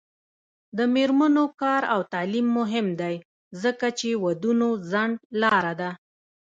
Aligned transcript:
د 0.77 0.79
میرمنو 0.93 1.45
کار 1.61 1.81
او 1.93 2.01
تعلیم 2.13 2.47
مهم 2.59 2.87
دی 3.01 3.15
ځکه 3.63 3.87
چې 3.99 4.07
ودونو 4.23 4.67
ځنډ 4.91 5.15
لاره 5.41 5.73
ده. 5.81 5.89